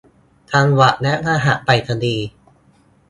[0.51, 2.27] จังหวัดและรหัสไปรษณีย์